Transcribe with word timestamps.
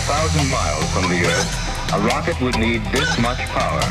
thousand 0.00 0.50
miles 0.50 0.90
from 0.92 1.08
the 1.08 1.24
Earth, 1.24 1.92
a 1.94 1.98
rocket 2.00 2.40
would 2.40 2.58
need 2.58 2.82
this 2.92 3.18
much 3.18 3.38
power. 3.54 3.82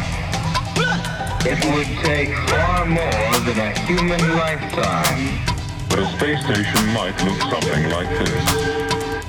It 1.46 1.64
would 1.74 1.88
take 2.04 2.30
far 2.50 2.86
more 2.86 3.34
than 3.46 3.60
a 3.60 3.80
human 3.88 4.22
lifetime. 4.36 5.40
But 5.90 6.00
a 6.00 6.06
space 6.18 6.44
station 6.44 6.88
might 6.94 7.16
look 7.24 7.40
something 7.52 7.90
like 7.90 8.10
this. 8.10 8.46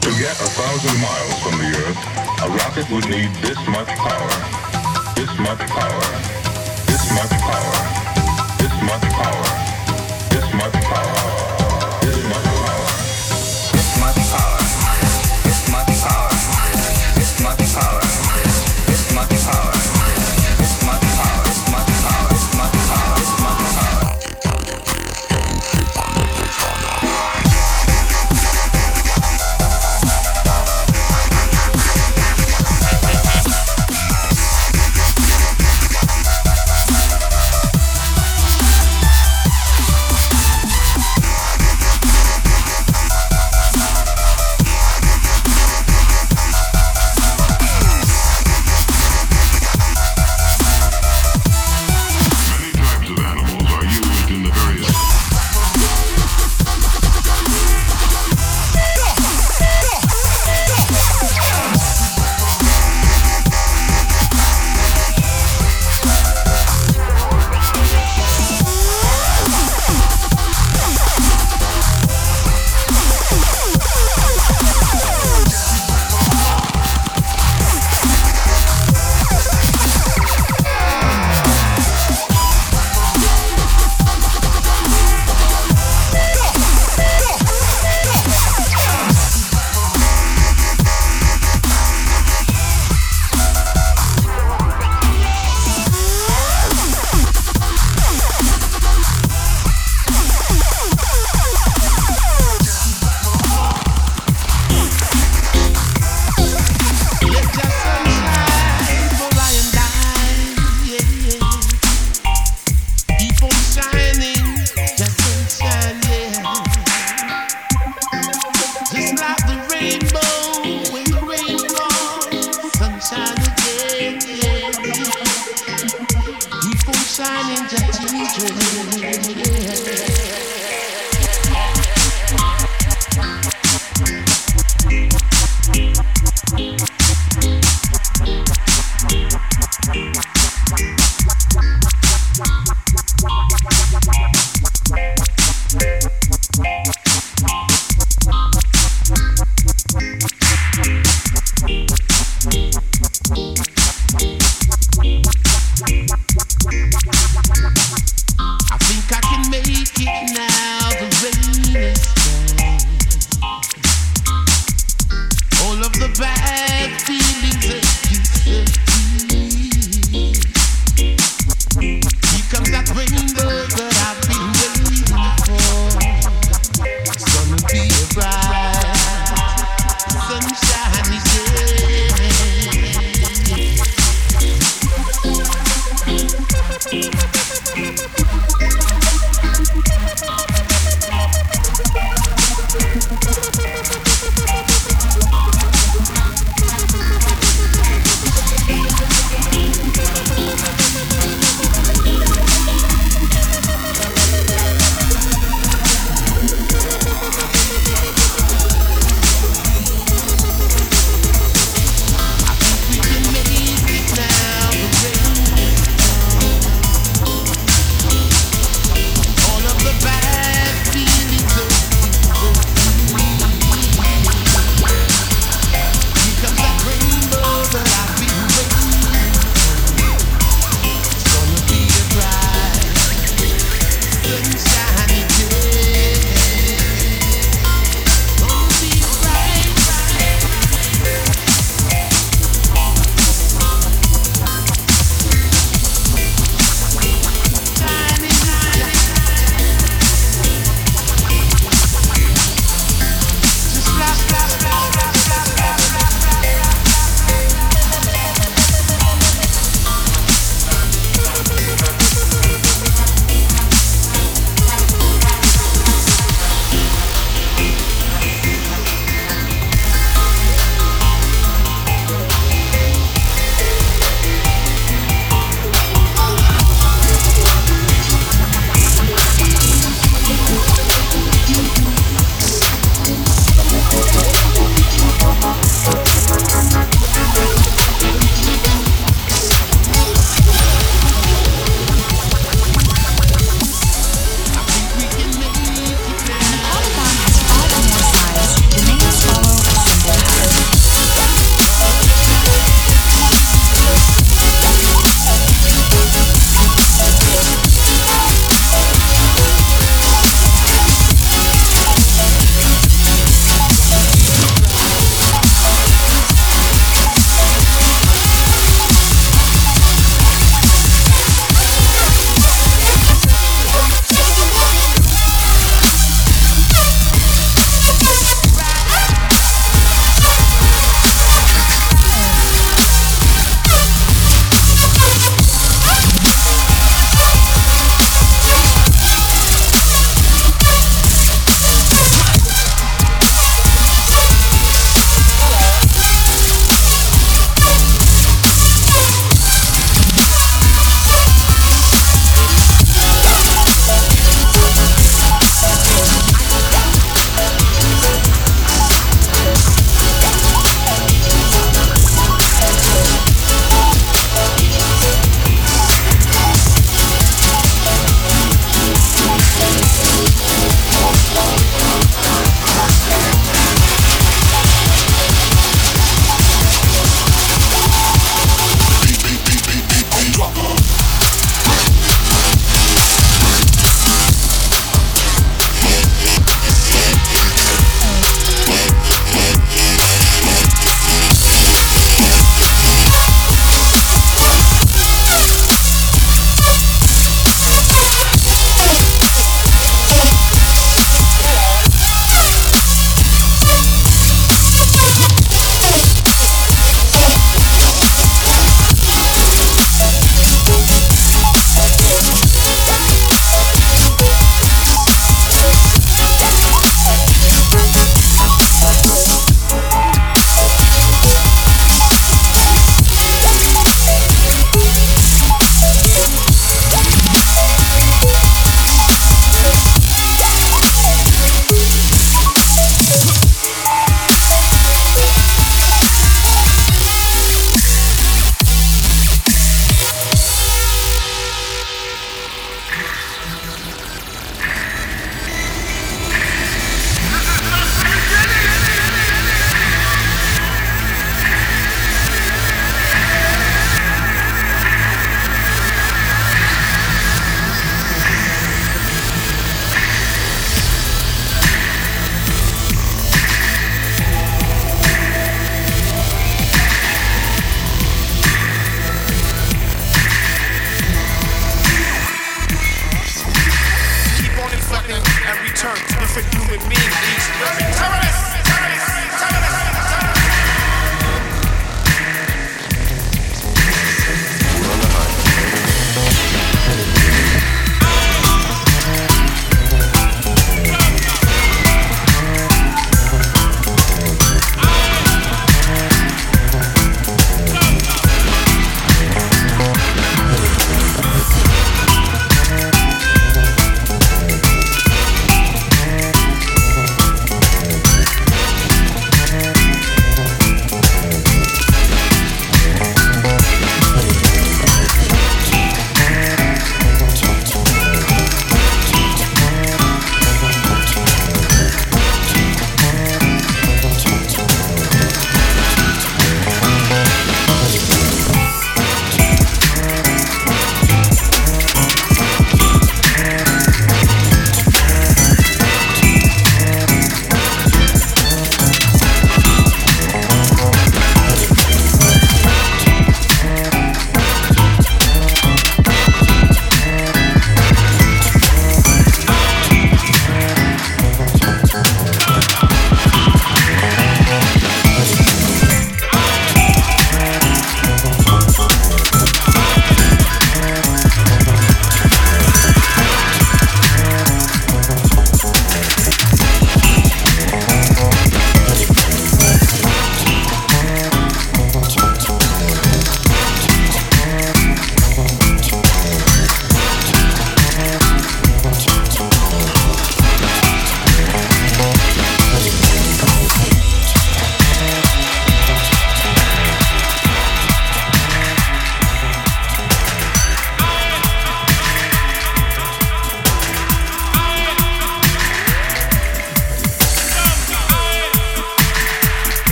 To 0.00 0.10
get 0.18 0.34
a 0.40 0.48
thousand 0.56 1.00
miles 1.00 1.38
from 1.42 1.58
the 1.58 1.70
Earth, 1.84 2.00
a 2.42 2.48
rocket 2.48 2.90
would 2.90 3.08
need 3.08 3.30
this 3.42 3.58
much 3.68 3.88
power. 3.88 5.14
This 5.14 5.32
much 5.38 5.60
power. 5.68 6.41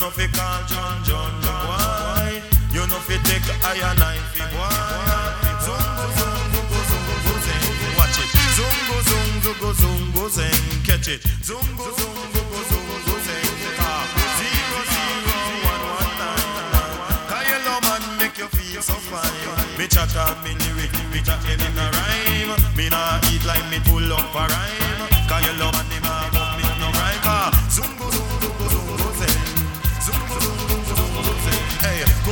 Know 0.00 0.08
fi 0.08 0.26
call 0.28 0.64
John 0.66 1.04
John 1.04 1.32
boy. 1.44 2.40
You 2.72 2.86
know 2.88 3.00
fi 3.04 3.16
take 3.28 3.44
iron 3.68 3.96
knife 3.98 4.32
fi 4.32 4.40
boy. 4.48 5.20
Zungu 5.64 6.06
zungu 6.16 6.60
go 6.70 6.80
zungu 6.88 7.34
zeng. 7.44 7.96
Watch 7.98 8.18
it. 8.22 8.30
Zungu 8.56 8.96
zungu 9.08 9.52
go 9.60 9.70
zungu 9.80 10.24
zeng. 10.30 10.82
Catch 10.86 11.08
it. 11.08 11.20
Zungu 11.44 11.86
zungu 11.98 12.40
go 12.50 12.60
zungu 12.70 13.16
zeng. 13.26 13.50
Ah, 13.78 14.02
Zero 14.38 14.80
zero 14.92 15.36
one 15.68 15.84
one 16.00 16.14
nine. 16.16 16.48
Cause 17.28 17.46
Yellowman 17.50 18.02
make 18.18 18.38
you 18.38 18.48
feel 18.56 18.80
so 18.82 18.94
fine. 18.94 19.76
Me 19.78 19.86
chat 19.86 20.08
me 20.44 20.54
lyric, 20.64 20.92
me 21.12 21.20
chat 21.20 21.40
them 21.44 21.60
in 21.60 21.78
a 21.78 21.86
rhyme. 21.92 22.56
Me 22.76 22.88
nah 22.88 23.20
eat 23.32 23.44
like 23.44 23.68
me 23.70 23.78
pull 23.84 24.12
up 24.12 24.34
a 24.34 24.48
rhyme. 24.48 25.08
Cause 25.28 25.44
Yellowman 25.44 25.86
him 25.92 26.08
a 26.08 26.16
go 26.32 26.42
me 26.56 26.64
no 26.80 26.88
rhyme. 26.88 27.20
Cause 27.20 27.52
zungu 27.76 28.08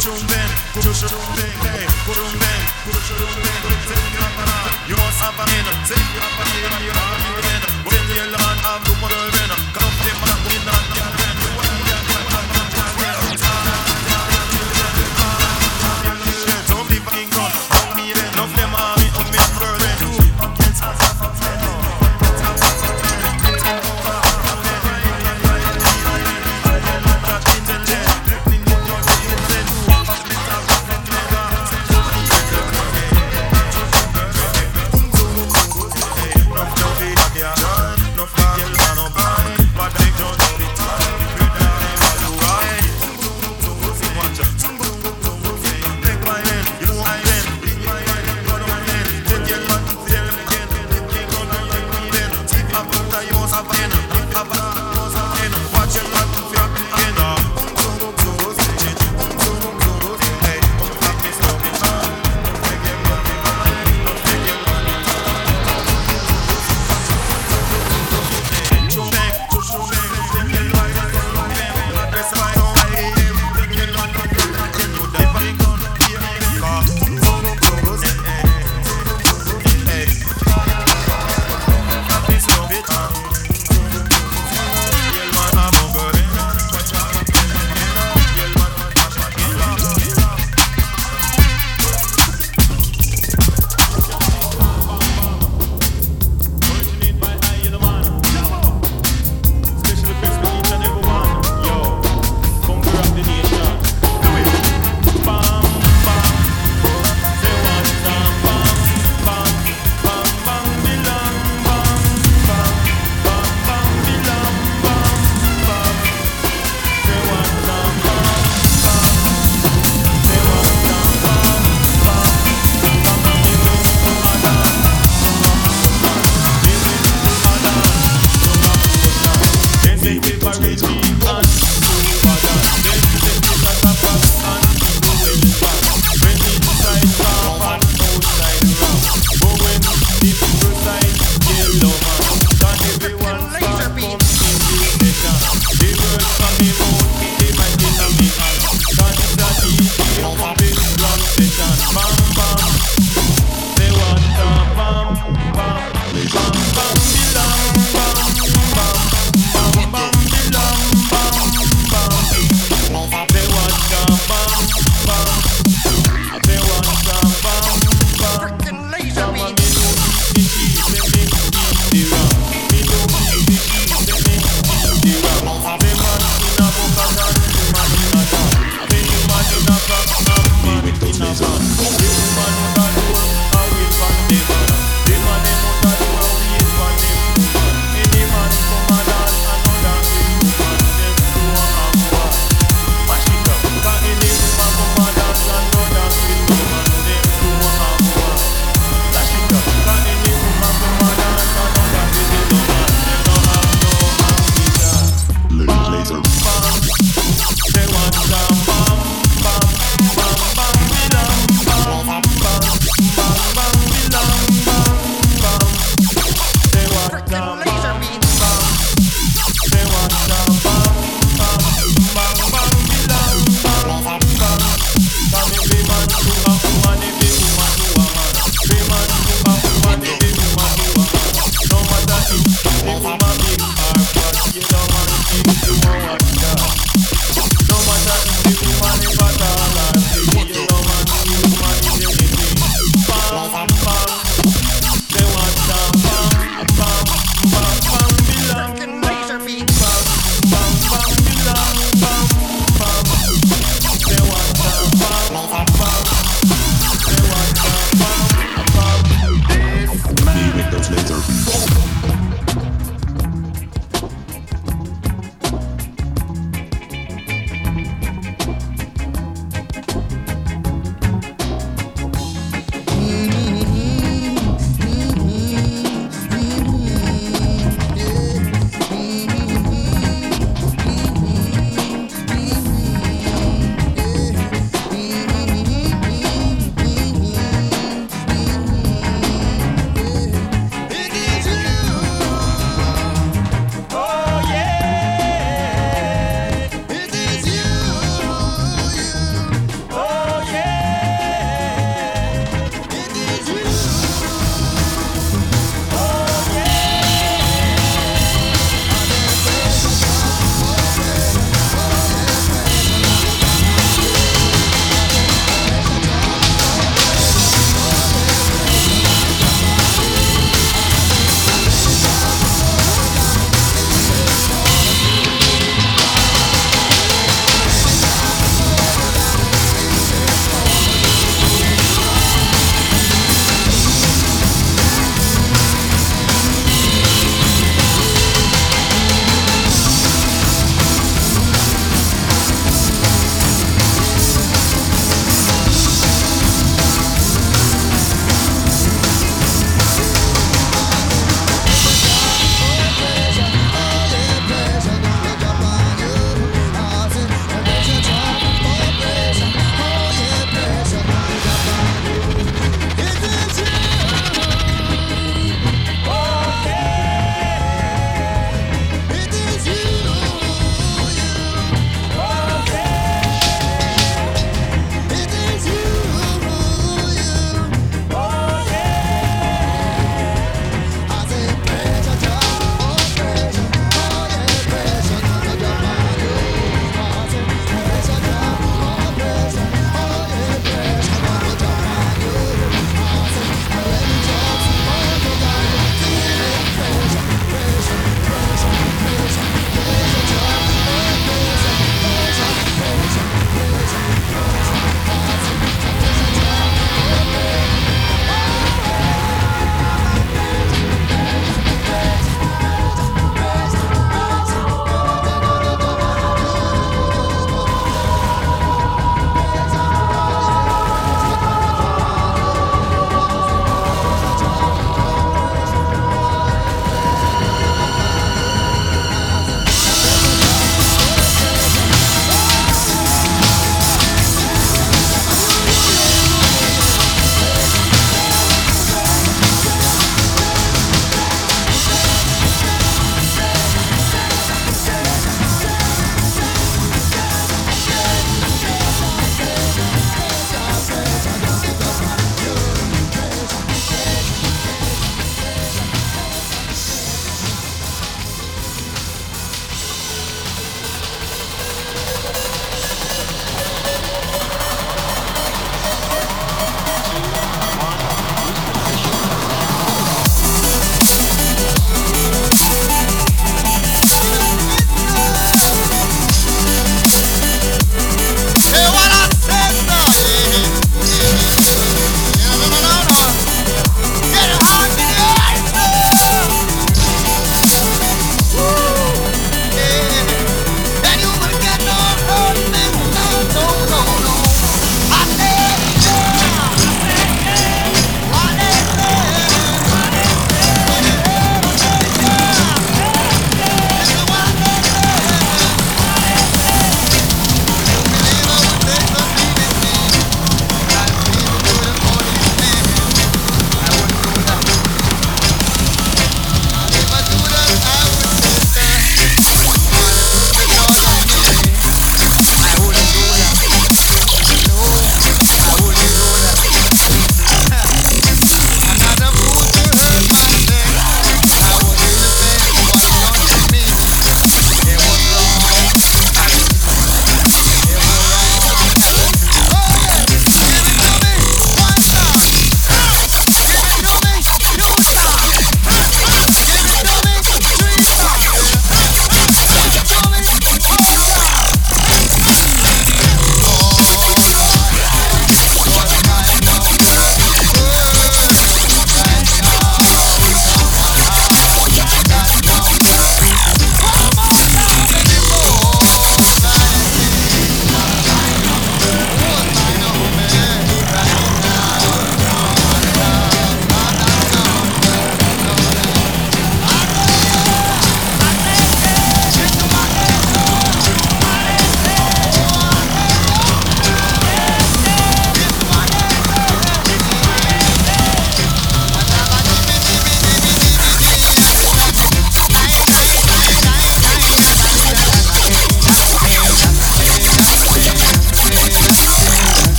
come 0.00 0.14
up 0.14 0.20
them 0.20 0.30
man, 0.30 0.48